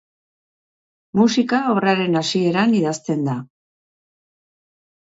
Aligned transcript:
Musika 1.21 1.59
obraren 1.75 2.21
hasieran 2.23 2.75
idazten 2.81 3.25
da. 3.31 3.39